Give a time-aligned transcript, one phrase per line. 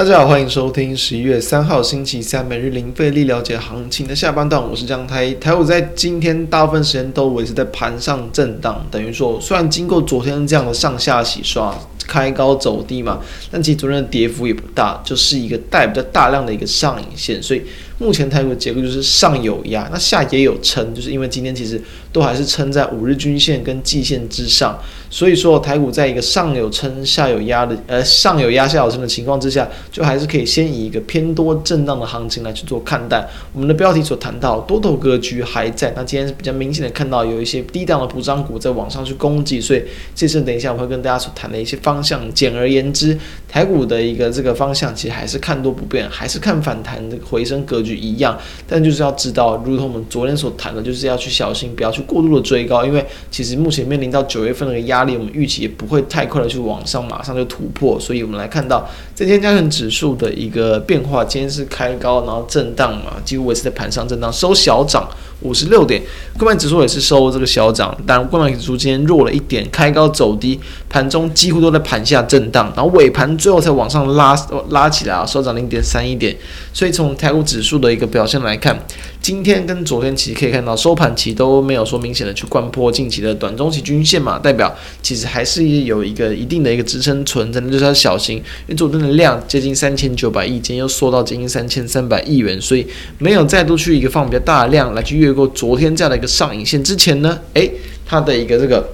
[0.00, 5.30] 大家好，欢迎收听十一月三号星期三每日零费力了解行情的下半段，我是江台。
[5.34, 11.78] 台股在今天大部分时间都维持在盘上震荡，等于说虽然经过昨天这样的上下洗刷。
[12.06, 13.20] 开高走低嘛，
[13.52, 17.62] 但其实昨天的跌幅也不大，就是一个带比较大量的一个上影线，所以
[18.00, 21.80] 目前台股的结构就是上有压，那下也有撑，就是因为今天其实
[22.10, 24.76] 都还是撑在五日均线跟季线之上，
[25.10, 33.28] 所以说台股在一个上有撑下有压的呃上有压下有撑的情况之下，就还是可以先以一个偏多震荡的行情来去做看待。
[33.52, 39.82] 我们的标题所谈到多头格局还在，那今天是比较明显的看到有一些低档的补涨股在往上去攻击，所以
[40.14, 41.90] 这次等一下我会跟大家所谈的一些方。
[41.90, 48.38] 方向，简而言之，台股的一个这个方向，其实还是看多不变，还是看反弹的回升格局一样。
[48.66, 57.98] 但就是要知道，如同我们昨天所谈的，就是要去小心，不要去过度的追高，因为其实目前面临到九月份那个压力，我们预期也不会太快的去往上马上就突破。
[57.98, 65.08] 所以我们来看到这天加权指数的一个变化，今天是开高，然后震荡嘛，几乎维持在盘上震荡，收小涨。
[65.40, 66.02] 五十六点，
[66.38, 74.36] 柜买指数也是收这个小涨，但柜买指数今天弱了一点，开高走低，盘中几乎都在盘下震荡，然后尾盘最后才往上拉
[74.70, 76.36] 拉起来啊，收涨零点三一点。
[76.72, 78.78] 所以从台股指数的一个表现来看，
[79.22, 92.86] 今天跟昨天其实可以看到收盘期都没有说明显的去掼破近期的短中期均线嘛，代表其实还是有一个一定的一个支撑存在，就是要小心，因为昨天的量接近三千九百亿，今天又缩到接近三千三百亿元，所以
[93.18, 95.30] 没有再度去一个放比较大的量来去越。
[95.30, 97.70] 过昨天这样的一个上影线之前呢，诶，
[98.04, 98.92] 它的一个这个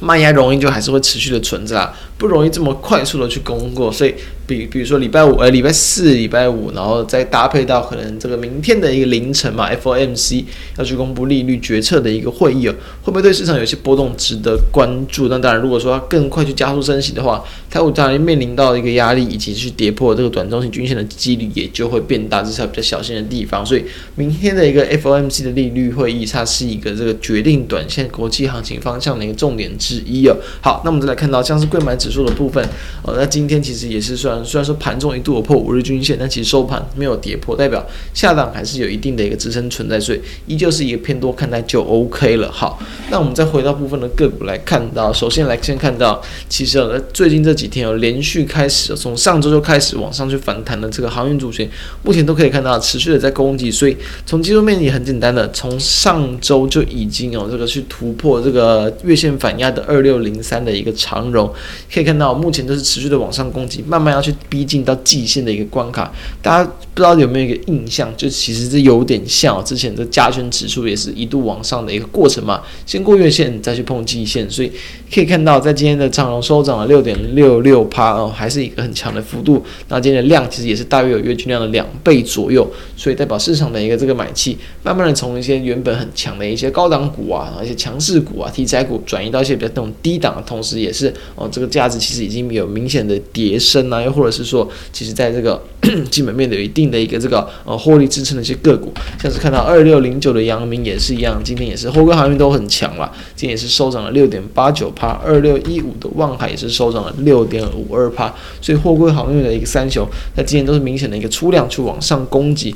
[0.00, 4.14] 卖压容易就还是会持续的存在，不容易这么快速的去攻过，所以。
[4.48, 10.44] 比比如说礼拜五，呃，礼拜四、礼拜五，然后再搭配到可能这个明天的一个凌晨嘛，FOMC
[10.78, 15.26] 要去公布利率决策的一个会议哦，会不会对市场有些波动值得关注？
[15.26, 23.66] 那当然，如果说要更快去加速升息的话，台股当然面临到一个压力，以及去跌破这个短中期均线的几率也就会变大，这是比较小心的地方。
[23.66, 23.84] 所以
[24.14, 30.36] 明天的一个 FOMC 的利率会议，它是一个这个决定短线国际行情方向的一个重点之一哦。
[30.60, 32.64] 好，那我们再来看到像是柜买指数的部分
[33.02, 34.44] 哦，那今天其实也是算。
[34.44, 37.84] 虽然说盘中一度有破五日均线，但其实收盘没有跌破，代表
[38.14, 42.48] 下档还是有一定的一个支撑存在，所以依旧是一个偏多看待就 OK 了。
[42.52, 42.80] 好，
[43.10, 51.68] 那我们再回到部分的个股来看到，首先来先看到，其实呃最近这几天有连续开始从上周就开始往上去反弹的这个航运主线，
[52.04, 61.52] 目前都可以看到持续的在攻击，所以从技术面也很简单的，从上周就已经有这个去突破这个月线反压的二六零三的一个长荣，
[61.96, 64.32] 可以看到目前都是持续的往上攻击，慢慢要去。
[64.48, 66.12] 逼近到季线的一个关卡，
[66.42, 66.64] 大家
[66.94, 68.12] 不知道有没有一个印象？
[68.16, 74.70] 就其实这有点像之前的加权指数也是一度往上的一个过程嘛，先过月线再去碰季线，所以
[75.12, 79.64] 可以看到在今天的长龙收涨了六点六六趴哦，还是一个很强的幅度。
[79.88, 95.62] 那今天的量其实也是大约有月均量的两倍左右，所以代表市场的一个这个买气，慢慢的从一些原本很强的一些高档股啊，一些强势股啊、题材股转移到一些比较那种低档的同时，也是哦这个价其实已经有明显的叠升啊，又或者是说，其实在这个
[96.10, 112.74] 基本面的有一定的一个这个呃获利支撑的一些个股，像是看到二六零九的阳明也是一样，今天也是货柜航运都很强了，今天也是收涨了六点八九趴，二六一五的万海也是收涨了六点五二趴，所以货柜航运的一个三雄，在今天都是明显的一个出量去往上攻击。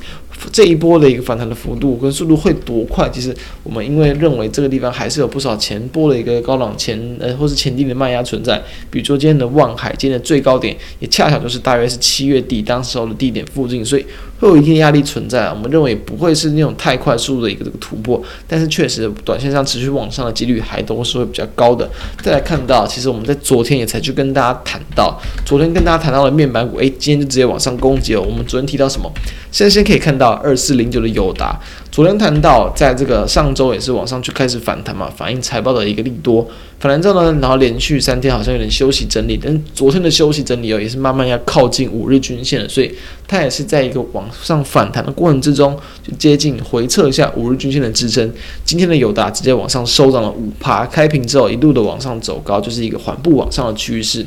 [0.51, 3.07] 这一波的一个反弹的幅度跟速度会多快？
[3.09, 14.05] 其实我们因为认为这个地方还是有不少前波的一个高档前呃或是前低的卖压存在，比如说今天的万海，今天的最高点也恰巧就是大约是七月底当时候的地点附近，所以
[14.39, 15.47] 会有一定压力存在。
[15.49, 21.89] 我们认为不会是那种太快速的一个这个突破，但是确实短线上持续往上的几率还都是会比较高的。
[22.21, 28.21] 再来看到，其实我们在昨天也才去跟大家谈到，昨天跟大家谈到了面板股，诶，今天就直接往上攻击了。
[28.21, 29.11] 我们昨天提到什么？
[29.51, 30.31] 现在先可以看到。
[30.41, 31.59] 二四零九的友达，
[31.91, 36.47] 昨天谈到，在这个上周也是往上去开始反弹嘛，反映财报的一个利多。
[36.79, 42.89] 反弹之后呢，然后连续三天好像有点休息整理，但昨天的休息整理哦，也是慢慢要靠近五日均线了，所以
[43.27, 48.31] 它也是在一个往上反弹的过程之中，就接近回测一下五日均线的支撑。
[48.63, 54.25] 今天的友达直接往上收涨了五趴，开平之后一路的往上走高，就是一个缓步往上的趋势。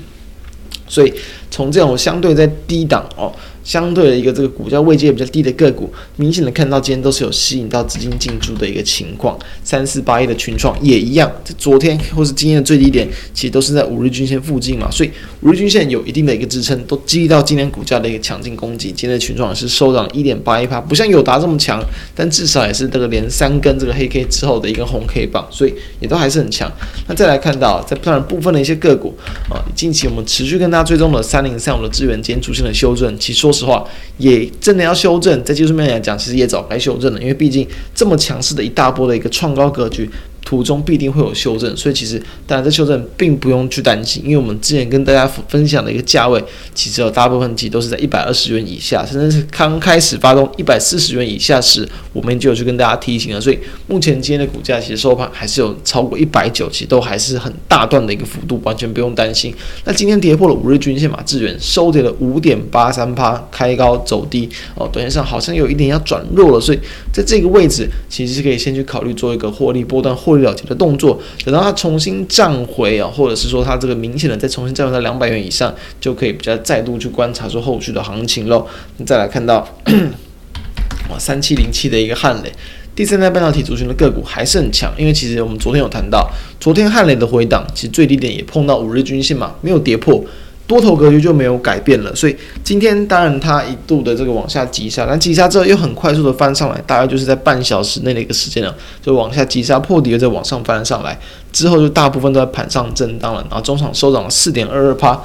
[0.87, 1.11] 所以
[1.51, 3.33] 从这种相对在低档哦。
[3.65, 9.37] 相对的一个这个股价位阶比较低的个股，明显的看到今天都是有吸引到资金进驻的一个情况。
[9.65, 18.89] 三四八一的群创也一样，在昨天或是今天的最低点，其实都是在五日均线附近嘛，所以五日均线有一定的一个支撑，都激励到今天股价的一个强劲攻击。
[18.89, 21.83] 今天的群创也是收涨一点八一趴，不像友达这么强，
[22.15, 26.71] 但至少也是这个连三根这个黑 K 之后的一根红 K 棒，所以也都还是很强。
[27.09, 29.15] 那再来看到，在当然部分的一些个股
[29.49, 33.87] 啊，近期我们持续跟大家追踪的三零三五的资源，今天出现了修正，其实说实话
[34.19, 40.11] 也真的要修正，在技术面来讲，其实也早该修正了，因为毕竟这么强势的一大波的一个创高格局。
[40.55, 42.17] 途中必定会有修正，所以其实
[42.47, 46.41] 当然这修正并不用去担心，因为我们之前跟大家分享的一个价位，
[46.73, 53.41] 其实有大部分其实都是在一百二十元以下，甚至是刚开始发动一百四十元以下时，我们就有去跟大家提醒了。
[53.41, 53.59] 所以
[53.89, 59.53] 目前今天的股价其实收盘还是有超过一百九，其实都还是很大段的一个幅度，完全不用担心。
[59.85, 66.79] 那今天跌破了五日均线嘛，智原收跌了五点八三趴，开高走低哦，短线上好像有一点要转弱了，所以
[67.13, 70.44] 在这个位置其实是可以先去考虑做一个获利波段获利。
[70.45, 78.65] 了结的动作，等到它重新涨回啊，或者是说它这个明显的再重新站回到两百元以上，就可以比较再度去观察说后续的行情喽。
[79.05, 79.67] 再来看到
[81.11, 82.53] 哇，三七零七的一个汉雷，
[82.95, 86.31] 第三代半导体族群的个股还是很强，因为其实我们昨天有谈到，
[86.61, 90.25] 昨天汉雷的回档其实最低点也碰到五日均线嘛，没有跌破。
[90.67, 101.19] 多头格局就没有改变了，所以今天当然它一度的这个往下急杀，但急杀之后又很快速的翻上来，大概就是在半小时内的一个时间了，就往下急杀破底，又再往上翻上来，
[101.53, 105.21] 之后就大部分都在盘上震荡了，然后中场收涨了四点二二趴。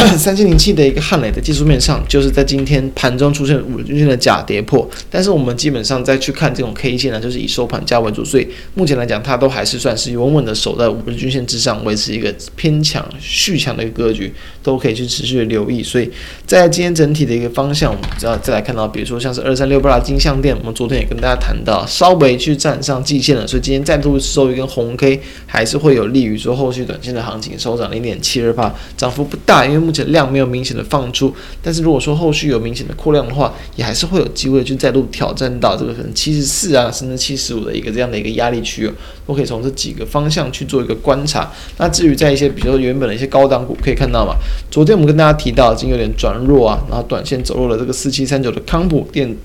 [0.16, 14.32] 三千零七的一个汉雷的技术面上，就是在今天盘中出现五日均线的假跌破，但是我们基本上再去看这种 K 线呢，就是以收盘价为主，所以目前来讲，它都还是算是稳稳的守在五日均线之上，维持一个偏强续强的一个格局，
[14.62, 15.82] 都可以去持续的留意。
[15.82, 16.10] 所以
[16.46, 29.89] 在今天整体的一个方向，我们只要再来看到，比如说像是二三六八的金像电，我们昨天也跟大家谈到，稍微去站上季线了，所以今天再度收一根红 K，还是会有利于说后续短线的行情收涨零点七二趴，涨幅不大，因为。
[29.90, 38.92] 目前量没有明显的放出，但是如果说后续有明显的扩量的话，也还是会有机会去再度挑战到这个可能七十四啊，甚至七十五的一个这样的一个压力区哦，
[39.26, 41.50] 都可以从这几个方向去做一个观察。
[41.78, 44.36] 那至于在一些比如说原本的一些高档股，可以看到嘛，
[44.70, 49.36] 昨天我们跟大家提到已经有点转弱啊，然后短线走弱了这个四七三九的康普电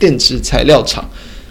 [0.00, 1.08] 电池材料厂。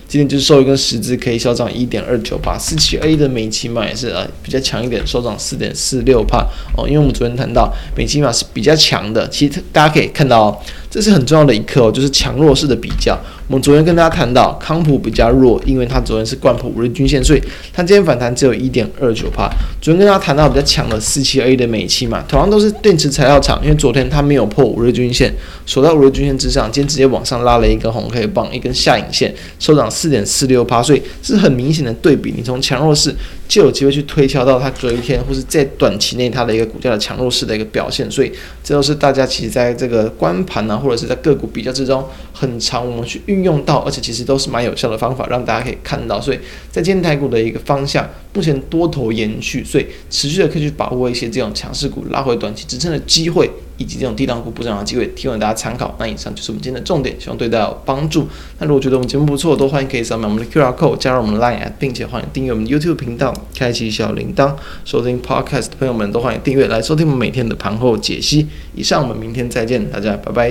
[0.09, 6.87] 今天就是收一根十字 K，小涨一点二九八，四七 A 的美琪玛也是啊比较强一点，收涨四点四六帕哦。
[6.87, 10.59] 因为我们昨天谈到美琪玛是比较强的，其实大家可以看到，
[10.89, 13.17] 这是很重要的一课哦，就是强弱势的比较。
[13.47, 17.41] 我们昨天跟大家谈到康普比较弱，因为它昨天是掼破五日均线，所以
[17.73, 19.49] 它今天反弹只有一点二九趴。
[19.81, 25.33] 昨天跟大家谈到比较强的四七 A 的美琪玛，同样都是电池材料厂，因为昨天它没有破五日均线，
[25.65, 29.89] 守在五日均线之上，今天直接往上拉了一根红 K 棒，一根下影线，收涨。
[29.89, 32.33] 四点四六趴，所以是很明显的对比。
[32.37, 33.13] 你从强弱势
[33.49, 38.09] 就有机会去推敲到它隔一天或是在短期内它的一个股价的强弱势的一个表现。
[38.09, 38.31] 所以
[38.63, 46.21] 这都是大家其实在这个观盘啊，或者是在个股比较之中，很常我们去运用到，而且其实都是蛮有效的方法，让大家可以看到。
[46.21, 46.37] 所以
[46.71, 53.49] 在今天台股的一个方向，目前多头延续，所以持续的可以去把握一些这种强势股拉回短期支撑的机会。
[53.79, 55.95] 以及这种低档股补涨的机会，提供给大家参考。
[55.97, 58.27] 那以上就是我们今天的重点，希望对大家有帮助。
[58.59, 64.53] 那如果觉得我们节目不错，都欢迎可以扫描我们的 QR code，加入我们的 Line，并且欢迎订阅我们 YouTube 频道，开启小铃铛。
[64.85, 68.47] 收听 Podcast 的朋友们都欢迎订阅来收听我们每天的盘后解析。
[68.75, 70.47] 以上，我们明天再见，大家拜拜。